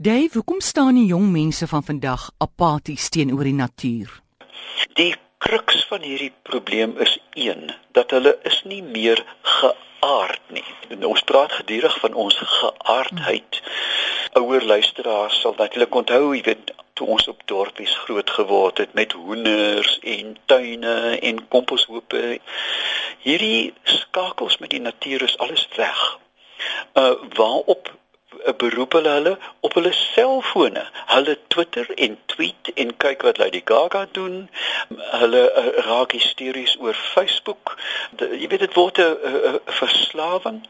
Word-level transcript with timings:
Dave, 0.00 0.30
hoekom 0.32 0.60
staan 0.60 0.94
die 0.94 1.08
jong 1.10 1.30
mense 1.30 1.66
van 1.66 1.82
vandag 1.82 2.28
apaties 2.38 3.08
teenoor 3.08 3.42
die 3.42 3.54
natuur? 3.54 4.12
Die 4.94 5.16
kruks 5.42 5.80
van 5.90 6.06
hierdie 6.06 6.30
probleem 6.42 6.92
is 7.02 7.16
een 7.34 7.72
dat 7.98 8.14
hulle 8.14 8.36
is 8.46 8.60
nie 8.62 8.78
meer 8.82 9.24
geaard 9.42 10.54
nie. 10.54 10.62
Ons 11.02 11.26
praat 11.26 11.50
gedurig 11.52 11.98
van 11.98 12.14
ons 12.14 12.38
geaardheid. 12.38 13.60
Ouer 14.38 14.62
luisteraars 14.70 15.40
sal 15.40 15.58
natuurlik 15.58 16.00
onthou, 16.04 16.30
jy 16.30 16.46
weet, 16.46 16.70
toe 16.94 17.10
ons 17.18 17.26
op 17.34 17.42
dorpies 17.50 17.98
groot 18.06 18.30
geword 18.30 18.78
het 18.78 18.94
met 18.94 19.18
hoenders 19.18 19.98
en 19.98 20.36
tuine 20.46 20.96
en 21.18 21.46
komposhoope. 21.48 22.38
Hierdie 23.26 23.74
skakels 23.82 24.62
met 24.62 24.70
die 24.70 24.84
natuur 24.86 25.26
is 25.26 25.38
alles 25.42 25.66
weg. 25.74 26.18
Uh 26.94 27.16
waarop 27.34 27.98
beroep 28.56 28.92
hulle 28.92 29.08
hulle 29.08 29.38
op 29.60 29.74
hulle 29.74 29.92
selfone. 29.92 30.84
Hulle 31.06 31.38
Twitter 31.48 31.90
en 31.94 32.18
tweet 32.26 32.72
en 32.74 32.96
kyk 32.96 33.22
wat 33.22 33.38
Lady 33.38 33.62
Gaga 33.64 34.06
doen. 34.12 34.50
Hulle 35.20 35.44
uh, 35.52 35.68
raak 35.88 36.12
hysteries 36.12 36.76
oor 36.80 36.94
Facebook. 36.94 37.76
De, 38.10 38.28
jy 38.38 38.48
weet 38.48 38.66
dit 38.66 38.74
word 38.74 38.98
'n 38.98 39.60
verslawing 39.80 40.66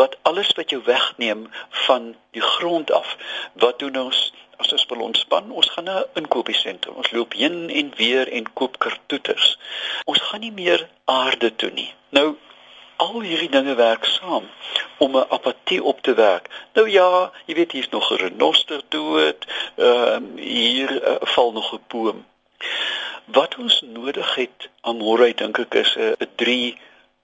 wat 0.00 0.16
alles 0.22 0.52
wat 0.56 0.70
jou 0.70 0.82
wegneem 0.84 1.48
van 1.68 2.14
die 2.30 2.42
grond 2.42 2.92
af. 2.92 3.16
Wat 3.52 3.78
doen 3.78 3.96
ons? 3.96 4.32
As 4.56 4.72
ons 4.72 4.86
wil 4.88 5.00
ontspan, 5.00 5.50
ons 5.50 5.70
gaan 5.70 5.84
na 5.84 5.98
'n 6.00 6.20
inkopiesentrum. 6.20 6.94
Ons 6.94 7.10
loop 7.10 7.32
heen 7.32 7.70
en 7.70 7.92
weer 7.96 8.28
en 8.28 8.52
koop 8.52 8.78
kartoeters. 8.78 9.58
Ons 10.04 10.20
gaan 10.20 10.40
nie 10.40 10.52
meer 10.52 10.88
aarde 11.04 11.56
toe 11.56 11.70
nie. 11.70 11.94
Nou 12.08 12.36
al 13.00 13.20
hierdie 13.24 13.50
dinge 13.50 13.74
werk 13.74 14.04
saam 14.04 14.48
om 15.04 15.16
'n 15.16 15.30
apatie 15.36 15.82
op 15.82 16.02
te 16.02 16.14
werk. 16.14 16.48
Nou 16.72 16.88
ja, 16.90 17.32
jy 17.46 17.54
weet 17.54 17.72
hier's 17.72 17.88
nog 17.88 18.10
'n 18.10 18.22
renoster 18.24 18.82
dood, 18.88 19.46
ehm 19.76 20.24
uh, 20.36 20.42
hier 20.42 20.90
uh, 21.02 21.16
val 21.34 21.52
nog 21.52 21.72
'n 21.72 21.84
boom. 21.88 22.26
Wat 23.24 23.56
ons 23.56 23.80
nodig 23.80 24.34
het 24.34 24.68
amore 24.80 25.34
dink 25.34 25.58
ek 25.58 25.74
is 25.74 25.96
'n 25.96 26.16
3 26.36 26.78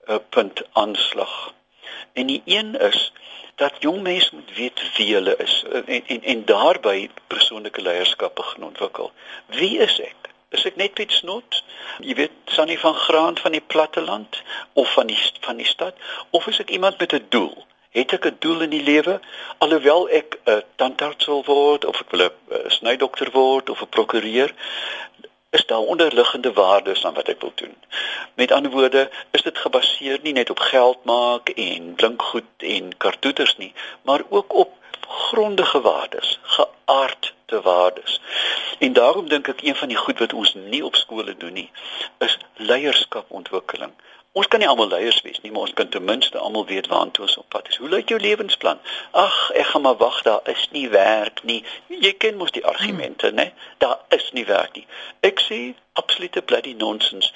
uh, 0.07 0.15
punt 0.29 0.61
aanslag. 0.71 1.53
En 2.13 2.25
die 2.25 2.41
een 2.45 2.75
is 2.79 3.11
dat 3.55 3.73
jong 3.79 4.01
mense 4.01 4.35
moet 4.35 4.55
weet 4.55 4.81
wie 4.97 5.13
hulle 5.13 5.35
is 5.37 5.63
en 5.85 6.03
en, 6.07 6.23
en 6.23 6.45
daarbey 6.45 7.09
persoonlike 7.27 7.81
leierskap 7.81 8.35
begin 8.35 8.63
ontwikkel. 8.63 9.11
Wie 9.45 9.77
is 9.77 9.99
ek? 9.99 10.16
Is 10.55 10.63
ek 10.63 10.77
net 10.79 10.93
Piet 10.95 11.11
Snot? 11.11 11.57
Jy 11.99 12.13
weet, 12.15 12.35
Sannie 12.55 12.79
van 12.79 12.93
Graan 12.95 13.35
van 13.37 13.51
die 13.51 13.63
platteland 13.73 14.37
of 14.79 14.93
van 14.93 15.09
die 15.11 15.17
van 15.43 15.57
die 15.59 15.67
stad 15.67 15.95
of 16.31 16.47
is 16.47 16.59
ek 16.63 16.69
iemand 16.71 16.99
met 17.03 17.13
'n 17.13 17.25
doel? 17.29 17.65
Het 17.91 18.13
ek 18.13 18.27
'n 18.27 18.37
doel 18.39 18.61
in 18.61 18.69
die 18.69 18.83
lewe 18.83 19.19
alhoewel 19.57 20.07
ek 20.09 20.39
'n 20.45 20.63
tandarts 20.75 21.25
wil 21.25 21.43
word 21.43 21.85
of 21.85 21.99
ek 21.99 22.11
wil 22.11 22.23
'n 22.29 22.71
snydokter 22.71 23.31
word 23.31 23.69
of 23.69 23.81
'n 23.81 23.89
prokureur? 23.89 24.53
Is 25.51 25.65
daar 25.65 25.91
onderliggende 25.93 26.53
waardes 26.53 27.05
aan 27.05 27.13
wat 27.13 27.27
ek 27.27 27.41
wil 27.41 27.51
doen? 27.55 27.75
Met 28.35 28.51
ander 28.51 28.71
woorde, 28.71 29.09
is 29.31 29.41
dit 29.41 29.57
gebaseer 29.57 30.19
nie 30.21 30.33
net 30.33 30.49
op 30.49 30.59
geld 30.59 31.03
maak 31.03 31.49
en 31.49 31.95
blink 31.95 32.21
goed 32.21 32.51
en 32.57 32.97
kartoeters 32.97 33.57
nie, 33.57 33.73
maar 34.01 34.21
ook 34.29 34.53
op 34.53 34.71
grondige 35.07 35.81
waardes, 35.81 36.39
geaardde 37.47 37.69
waardes. 37.69 38.21
En 38.79 38.93
daarom 38.93 39.29
dink 39.29 39.47
ek 39.47 39.61
een 39.61 39.75
van 39.75 39.87
die 39.87 39.97
goed 39.97 40.19
wat 40.19 40.33
ons 40.33 40.53
nie 40.53 40.85
op 40.85 40.95
skole 40.95 41.37
doen 41.37 41.53
nie, 41.53 41.71
is 42.17 42.37
leierskapontwikkeling. 42.55 43.91
Ons 44.31 44.47
kan 44.47 44.59
nie 44.59 44.67
almal 44.67 44.87
leiers 44.87 45.21
wees 45.21 45.39
nie, 45.41 45.51
maar 45.51 45.61
ons 45.61 45.73
kan 45.73 45.89
ten 45.89 46.03
minste 46.03 46.37
almal 46.37 46.65
weet 46.65 46.87
waantoe 46.87 47.25
ons 47.25 47.37
op 47.37 47.47
pad 47.49 47.67
is. 47.67 47.77
Hoe 47.77 47.89
lyk 47.89 48.09
jou 48.09 48.19
lewensplan? 48.19 48.79
Ag, 49.11 49.37
ek 49.51 49.65
gaan 49.65 49.81
maar 49.81 49.97
wag, 49.97 50.21
daar 50.21 50.41
is 50.43 50.67
nie 50.71 50.89
werk 50.89 51.43
nie. 51.43 51.63
Jy 51.87 52.13
ken 52.21 52.37
mos 52.37 52.51
die 52.51 52.65
argumente, 52.65 53.31
né? 53.31 53.51
Daar 53.77 53.97
is 54.13 54.29
nie 54.31 54.45
werk 54.45 54.75
nie. 54.75 54.85
Ek 55.25 55.41
sê 55.41 55.73
absolute 55.93 56.41
bloody 56.41 56.75
nonsense. 56.77 57.33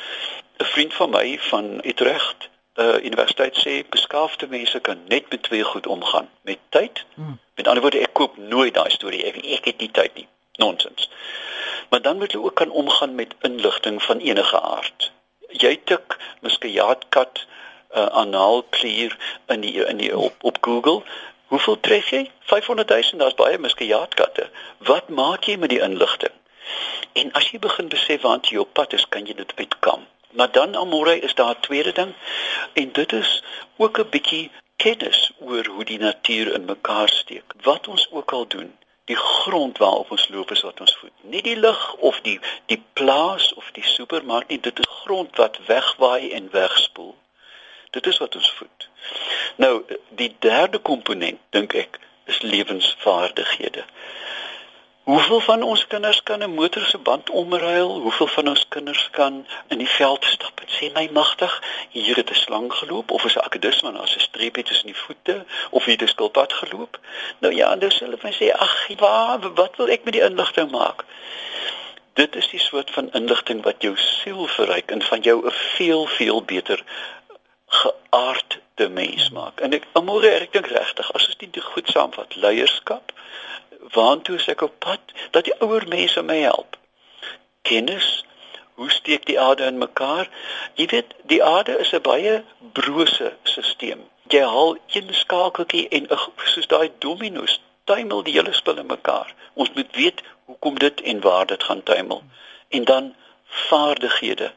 'n 0.59 0.65
Vriend 0.75 0.93
van 0.93 1.09
my 1.09 1.39
van 1.49 1.79
Utrecht 1.83 2.49
uh, 2.75 3.03
universiteit 3.03 3.55
sê 3.57 3.81
beskaafde 3.89 4.47
mense 4.47 4.79
kan 4.79 4.99
net 5.07 5.29
met 5.29 5.43
twee 5.43 5.63
goed 5.63 5.87
omgaan, 5.87 6.29
met 6.41 6.59
tyd. 6.69 7.05
Hmm. 7.13 7.39
Met 7.55 7.67
ander 7.67 7.81
woorde, 7.81 7.99
ek 7.99 8.13
koop 8.13 8.37
nooit 8.37 8.73
daai 8.73 8.89
storie 8.91 9.23
ek, 9.25 9.41
ek 9.45 9.65
het 9.65 9.79
nie 9.83 9.91
tyd 9.91 10.15
nie. 10.15 10.27
Nonsens. 10.55 11.09
Maar 11.89 12.01
dan 12.01 12.17
moet 12.17 12.31
jy 12.31 12.39
ook 12.39 12.55
kan 12.55 12.69
omgaan 12.69 13.15
met 13.15 13.35
inligting 13.41 14.03
van 14.03 14.19
enige 14.19 14.61
aard. 14.61 15.11
Jy 15.49 15.79
tik 15.83 16.17
muskiaatkat 16.39 17.45
uh, 17.95 18.05
analklier 18.05 19.17
in 19.47 19.61
die 19.61 19.85
in 19.85 19.97
die 19.97 20.17
op, 20.17 20.35
op 20.41 20.57
Google. 20.61 21.03
Hoeveel 21.51 21.79
tref 21.79 22.09
jy? 22.09 22.29
500 22.39 22.89
000, 22.89 23.19
daar's 23.19 23.35
baie 23.35 23.57
muskiaatkatte. 23.57 24.49
Wat 24.77 25.09
maak 25.09 25.43
jy 25.43 25.57
met 25.59 25.69
die 25.69 25.81
inligting? 25.83 26.31
En 27.13 27.31
as 27.35 27.49
jy 27.51 27.59
begin 27.59 27.91
besef 27.91 28.21
waar 28.21 28.39
jy 28.41 28.57
op 28.57 28.73
pad 28.73 28.93
is, 28.93 29.07
kan 29.09 29.25
jy 29.27 29.35
dit 29.35 29.51
uitkom. 29.55 30.07
Maar 30.31 30.51
dan 30.51 30.75
amore 30.75 31.19
is 31.19 31.35
daar 31.35 31.55
'n 31.55 31.59
tweede 31.59 31.91
ding 31.91 32.13
en 32.73 32.91
dit 32.91 33.11
is 33.11 33.43
ook 33.77 33.99
'n 33.99 34.09
bietjie 34.09 34.51
kennis 34.75 35.31
oor 35.39 35.65
hoe 35.65 35.85
die 35.85 35.99
natuur 35.99 36.53
in 36.53 36.65
mekaar 36.65 37.09
steek. 37.09 37.53
Wat 37.61 37.87
ons 37.87 38.07
ook 38.11 38.31
al 38.31 38.47
doen, 38.47 38.77
die 39.05 39.15
grond 39.15 39.77
waarop 39.77 40.11
ons 40.11 40.27
loop 40.29 40.51
is 40.51 40.61
wat 40.61 40.79
ons 40.79 40.95
voed. 40.97 41.11
Nie 41.21 41.41
die 41.41 41.57
lug 41.57 41.93
of 41.93 42.21
die 42.21 42.39
die 42.65 42.83
plaas 42.93 43.53
of 43.53 43.71
die 43.71 43.85
supermark 43.85 44.47
nie, 44.47 44.59
dit 44.59 44.79
is 44.79 44.87
grond 45.03 45.35
wat 45.35 45.59
wegwaai 45.65 46.31
en 46.31 46.51
wegspoel. 46.51 47.15
Dit 47.89 48.07
is 48.07 48.17
wat 48.17 48.35
ons 48.35 48.51
voed. 48.51 48.89
Nou, 49.55 49.83
die 50.09 50.35
derde 50.39 50.79
komponent 50.79 51.39
dink 51.49 51.73
ek 51.73 51.99
is 52.25 52.41
lewensvaardighede. 52.41 53.83
Hoeveel 55.11 55.39
van 55.39 55.63
ons 55.63 55.87
kinders 55.87 56.23
kan 56.23 56.43
'n 56.43 56.53
motor 56.53 56.85
se 56.85 56.97
band 56.97 57.29
omruil? 57.29 57.99
Hoeveel 57.99 58.27
van 58.27 58.47
ons 58.47 58.65
kinders 58.69 59.09
kan 59.09 59.47
in 59.67 59.77
die 59.77 59.89
veld 59.89 60.25
stap 60.25 60.59
en 60.59 60.67
sê 60.67 60.93
my 60.93 61.09
magtig, 61.11 61.63
hier 61.89 62.15
het 62.15 62.29
'n 62.29 62.33
slang 62.33 62.73
geloop 62.73 63.11
of 63.11 63.23
is 63.23 63.35
'n 63.35 63.39
akedusman 63.39 63.99
as 63.99 64.15
'n 64.15 64.19
streepie 64.19 64.63
tussen 64.63 64.85
die 64.85 64.97
voete 64.97 65.45
of 65.69 65.83
hier 65.85 65.93
het 65.93 66.03
'n 66.03 66.07
skilpad 66.07 66.53
geloop? 66.53 66.99
Nou 67.39 67.53
ja, 67.55 67.75
sê 67.77 67.99
hulle 67.99 68.17
vir 68.17 68.33
sê 68.33 68.51
ag, 68.51 68.87
wat 69.53 69.75
wil 69.75 69.87
ek 69.87 70.03
met 70.03 70.13
die 70.13 70.23
inligting 70.29 70.71
maak? 70.71 71.03
Dit 72.13 72.35
is 72.35 72.47
die 72.47 72.59
soort 72.59 72.91
van 72.91 73.11
inligting 73.11 73.63
wat 73.63 73.75
jou 73.81 73.97
siel 73.97 74.47
verryk 74.47 74.91
en 74.91 75.01
van 75.01 75.21
jou 75.21 75.47
'n 75.47 75.51
veel 75.51 76.05
veel 76.05 76.43
beter 76.43 76.83
geaardde 77.65 78.89
mens 78.89 79.29
maak. 79.29 79.59
En 79.59 79.73
ek 79.73 79.83
môre 79.93 80.27
ek 80.27 80.53
dink 80.53 80.67
regtig, 80.67 81.13
as 81.13 81.27
ons 81.27 81.37
dit 81.37 81.63
goed 81.63 81.89
saamvat, 81.89 82.35
leierskap 82.35 83.11
waantoe 83.91 84.35
is 84.35 84.47
ek 84.47 84.61
op 84.61 84.79
pad? 84.79 84.99
Dat 85.31 85.43
die 85.43 85.55
ouer 85.59 85.87
mense 85.87 86.21
my 86.21 86.39
help. 86.39 86.77
Kennis 87.61 88.25
hoe 88.73 88.91
steek 88.91 89.25
die 89.25 89.39
aarde 89.39 89.63
in 89.63 89.77
mekaar? 89.77 90.29
Jy 90.73 90.85
weet 90.85 91.13
die 91.29 91.43
aarde 91.43 91.77
is 91.77 91.93
'n 91.93 92.01
baie 92.01 92.43
brose 92.73 93.35
stelsel 93.43 94.09
jy 94.31 94.43
haal 94.47 94.77
een 94.95 95.09
skakeltjie 95.13 95.87
en 95.97 96.07
soos 96.53 96.67
daai 96.71 96.91
dominos 97.03 97.59
tuimel 97.89 98.23
die 98.23 98.35
hele 98.37 98.53
spul 98.53 98.79
in 98.79 98.87
mekaar. 98.87 99.33
Ons 99.53 99.73
moet 99.75 99.95
weet 99.95 100.23
hoekom 100.45 100.79
dit 100.79 101.01
en 101.01 101.21
waar 101.21 101.45
dit 101.45 101.63
gaan 101.63 101.83
tuimel. 101.83 102.23
En 102.69 102.83
dan 102.83 103.15
vaardighede. 103.67 104.51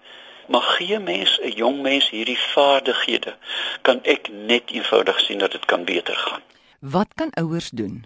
Maar 0.46 0.66
gee 0.76 0.98
mens 0.98 1.38
'n 1.40 1.56
jong 1.62 1.80
mens 1.82 2.10
hierdie 2.10 2.38
vaardighede 2.38 3.36
kan 3.82 3.98
ek 4.02 4.28
net 4.28 4.70
eenvoudig 4.70 5.20
sien 5.20 5.38
dat 5.38 5.52
dit 5.52 5.64
kan 5.64 5.84
beter 5.84 6.16
gaan 6.16 6.42
Wat 6.84 7.08
kan 7.14 7.30
ouers 7.32 7.70
doen? 7.70 8.04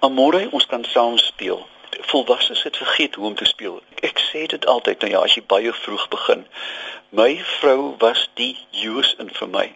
Amore, 0.00 0.48
ons 0.50 0.66
kan 0.66 0.84
saam 0.84 1.16
speel. 1.18 1.66
Volwassenes 2.10 2.62
het 2.62 2.76
vergeet 2.76 3.14
hoe 3.14 3.26
om 3.26 3.34
te 3.34 3.44
speel. 3.44 3.82
Ek 4.02 4.18
sê 4.18 4.46
dit 4.46 4.66
altyd, 4.66 5.00
nou 5.00 5.10
ja, 5.12 5.20
as 5.22 5.34
jy 5.34 5.42
baie 5.46 5.72
vroeg 5.72 6.08
begin. 6.08 6.46
My 7.10 7.36
vrou 7.58 7.94
was 7.98 8.28
die 8.40 8.56
Joos 8.70 9.14
in 9.20 9.30
vir 9.36 9.48
my. 9.48 9.66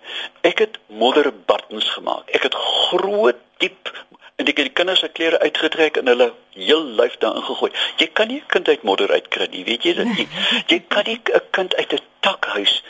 Ek 0.42 0.62
het 0.64 0.78
modder 0.86 1.32
buttons 1.32 1.88
gemaak. 1.98 2.30
Ek 2.36 2.48
het 2.48 2.54
groot 2.54 3.42
diep 3.62 3.92
en 4.36 4.44
ek 4.44 4.58
het 4.58 4.68
die 4.68 4.76
kinders 4.76 5.00
se 5.00 5.08
klere 5.08 5.40
uitgetrek 5.40 5.96
en 5.96 6.08
hulle 6.12 6.30
heel 6.56 6.84
lyf 6.98 7.16
daarin 7.20 7.44
gegooi. 7.44 7.70
Jy 8.00 8.06
kan 8.12 8.28
nie 8.28 8.40
'n 8.40 8.52
kind 8.52 8.68
uit 8.68 8.82
modder 8.82 9.12
uitkry 9.12 9.48
nie, 9.50 9.64
weet 9.64 9.84
jy 9.84 9.94
dit 9.94 10.16
nie. 10.16 10.28
Jy 10.72 10.80
kan 10.88 11.04
nie 11.04 11.20
'n 11.20 11.40
kind 11.50 11.76
uit 11.76 11.92
'n 11.92 12.04
takhuis 12.20 12.82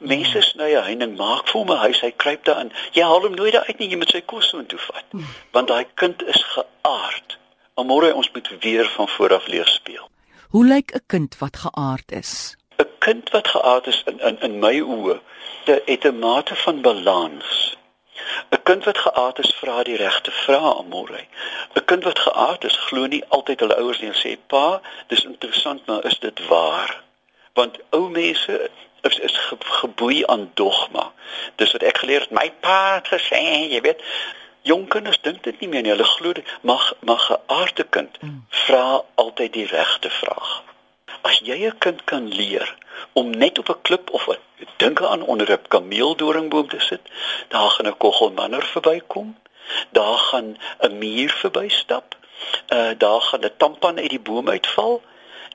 Mense 0.00 0.40
sny 0.40 0.72
'n 0.74 0.84
heining, 0.84 1.16
maak 1.16 1.44
vir 1.48 1.60
hom 1.60 1.72
'n 1.72 1.82
huis, 1.84 2.00
hy 2.00 2.10
kruip 2.22 2.44
daarin. 2.44 2.72
Jy 2.96 3.02
haal 3.04 3.20
hom 3.20 3.34
nooit 3.36 3.56
uit 3.56 3.78
nie, 3.78 3.88
jy 3.92 3.98
moet 4.00 4.12
sy 4.14 4.22
kos 4.32 4.48
so 4.48 4.58
intoe 4.58 4.78
vat. 4.80 5.04
Want 5.52 5.68
daai 5.68 5.84
kind 5.94 6.22
is 6.24 6.40
geaard. 6.54 7.29
Môre 7.84 8.14
ons 8.14 8.30
moet 8.32 8.48
weer 8.60 8.86
van 8.96 9.08
voor 9.08 9.34
af 9.34 9.46
leer 9.46 9.66
speel. 9.66 10.08
Hoe 10.48 10.66
lyk 10.66 10.92
'n 10.94 11.04
kind 11.06 11.38
wat 11.38 11.56
geaard 11.56 12.12
is? 12.12 12.56
'n 12.78 12.88
Kind 12.98 13.30
wat 13.30 13.48
geaard 13.48 13.86
is 13.86 14.02
in 14.06 14.18
in 14.20 14.40
in 14.40 14.58
my 14.58 14.80
oë, 14.80 15.20
het 15.64 16.04
'n 16.04 16.18
mate 16.18 16.54
van 16.56 16.80
balans. 16.80 17.76
'n 18.50 18.62
Kind 18.62 18.84
wat 18.84 18.98
geaard 18.98 19.38
is, 19.38 19.54
vra 19.60 19.82
die 19.82 19.96
regte 19.96 20.30
vrae, 20.30 20.82
môre. 20.92 21.20
'n 21.74 21.84
Kind 21.84 22.04
wat 22.04 22.18
geaard 22.18 22.64
is, 22.64 22.76
glo 22.76 23.06
nie 23.06 23.24
altyd 23.28 23.60
hulle 23.60 23.76
ouers 23.76 24.00
nie 24.00 24.10
en 24.12 24.20
sê, 24.22 24.38
"Pa, 24.46 24.80
dis 25.06 25.24
interessant, 25.24 25.86
maar 25.86 26.04
is 26.04 26.18
dit 26.18 26.46
waar?" 26.46 27.02
Want 27.54 27.78
ou 27.90 28.10
mense 28.10 28.70
is 29.00 29.18
is 29.18 29.36
ge, 29.36 29.56
geboei 29.60 30.24
aan 30.26 30.50
dogma. 30.54 31.12
Dis 31.56 31.72
wat 31.72 31.82
ek 31.82 31.98
geleer 31.98 32.20
het. 32.20 32.30
My 32.30 32.52
pa 32.60 32.94
het 32.94 33.08
gesê, 33.08 33.40
jy 33.70 33.80
weet, 33.80 34.02
jong 34.62 34.88
kinders 34.88 35.20
dink 35.22 35.42
dit 35.42 35.60
nie 35.60 35.68
meer 35.68 35.82
nie. 35.82 35.90
Hulle 35.90 36.04
glo 36.04 36.32
mag 36.60 36.92
mag 37.00 37.30
'n 37.30 37.40
aarde 37.46 37.84
kind 37.84 38.18
mm. 38.20 38.44
vra 38.48 39.02
altyd 39.14 39.52
die 39.52 39.66
regte 39.66 40.10
vraag. 40.10 40.62
As 41.22 41.40
jy 41.44 41.66
'n 41.66 41.78
kind 41.78 42.04
kan 42.04 42.28
leer 42.28 42.76
om 43.12 43.30
net 43.30 43.58
op 43.58 43.68
'n 43.68 43.82
klip 43.82 44.10
of 44.10 44.28
'n 44.28 44.38
dink 44.76 45.02
aan 45.02 45.22
onder 45.22 45.52
'n 45.52 45.68
kameeldoringboom 45.68 46.68
te 46.68 46.80
sit, 46.80 47.00
daar 47.48 47.70
gaan 47.70 47.86
'n 47.86 47.96
kogelmanner 47.96 48.64
verbykom, 48.64 49.36
daar 49.90 50.18
gaan 50.18 50.56
'n 50.80 50.98
muur 50.98 51.30
verbystap, 51.30 52.16
uh 52.72 52.92
daar 52.98 53.20
gaan 53.20 53.44
'n 53.44 53.56
tampan 53.56 53.98
uit 53.98 54.10
die 54.10 54.20
boom 54.20 54.48
uitval 54.48 55.02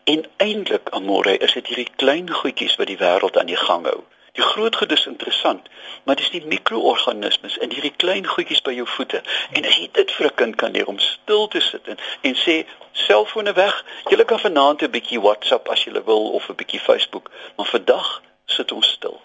en 0.04 0.26
eintlik 0.38 0.90
amore 0.90 1.38
is 1.38 1.54
dit 1.54 1.68
hierdie 1.68 1.92
klein 1.96 2.30
goedjies 2.30 2.76
wat 2.76 2.88
die 2.88 2.98
wêreld 2.98 3.38
aan 3.38 3.46
die 3.46 3.64
gang 3.68 3.86
hou. 3.86 4.04
Die 4.36 4.44
groot 4.44 4.76
goed 4.76 4.92
is 4.92 5.06
interessant, 5.06 5.68
maar 6.04 6.16
dis 6.20 6.30
die 6.30 6.44
mikroorganismes 6.46 7.58
in 7.64 7.72
hierdie 7.72 7.94
klein 7.96 8.28
goedjies 8.28 8.62
by 8.66 8.74
jou 8.76 8.88
voete. 8.98 9.22
En 9.56 9.68
as 9.68 9.78
jy 9.80 9.88
dit 9.96 10.12
vir 10.12 10.28
'n 10.28 10.36
kind 10.36 10.56
kan 10.56 10.72
leer 10.72 10.88
om 10.92 11.00
stil 11.00 11.48
te 11.48 11.62
sit 11.62 11.88
en, 11.88 11.98
en 12.22 12.36
sê 12.36 12.66
selfone 12.92 13.54
weg, 13.54 13.86
jy 14.10 14.26
kan 14.26 14.40
vanaand 14.40 14.84
'n 14.84 14.92
bietjie 14.92 15.22
WhatsApp 15.22 15.70
as 15.70 15.84
jy 15.86 16.04
wil 16.06 16.32
of 16.36 16.50
'n 16.50 16.56
bietjie 16.56 16.80
Facebook, 16.80 17.32
maar 17.56 17.68
vandag 17.68 18.22
sit 18.46 18.72
ons 18.72 18.88
stil. 18.88 19.22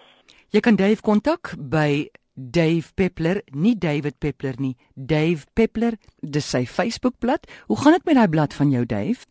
Jy 0.51 0.61
kan 0.61 0.77
Dave 0.77 1.03
kontak 1.03 1.55
by 1.59 2.09
Dave 2.35 2.95
Peppler, 2.95 3.43
nie 3.53 3.75
David 3.79 4.19
Peppler 4.19 4.55
nie, 4.59 4.77
Dave 4.95 5.47
Peppler, 5.53 5.99
dis 6.21 6.51
sy 6.51 6.67
Facebookblad. 6.67 7.47
Hoe 7.67 7.77
gaan 7.81 7.93
dit 7.93 8.05
met 8.05 8.15
daai 8.15 8.29
blad 8.29 8.55
van 8.55 8.71
jou 8.71 8.87
Dave? 8.87 9.27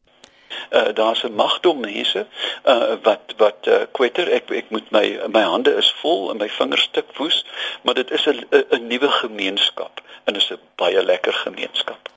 Uh 0.71 0.93
daar's 0.93 1.23
'n 1.23 1.35
magdom 1.35 1.79
mense 1.79 2.25
uh 2.65 2.95
wat 3.03 3.33
wat 3.37 3.67
uh 3.67 3.85
kwetter 3.91 4.31
ek 4.31 4.49
ek 4.49 4.69
moet 4.69 4.91
my 4.91 5.19
my 5.27 5.41
hande 5.41 5.75
is 5.75 5.91
vol 6.01 6.29
en 6.31 6.37
my 6.37 6.49
vingers 6.49 6.81
stuk 6.81 7.17
woes, 7.17 7.45
maar 7.81 7.93
dit 7.93 8.11
is 8.11 8.25
'n 8.25 8.45
'n 8.69 8.87
nuwe 8.87 9.09
gemeenskap 9.09 10.01
en 10.23 10.33
dit 10.33 10.41
is 10.41 10.51
'n 10.51 10.59
baie 10.75 11.03
lekker 11.05 11.33
gemeenskap. 11.33 12.09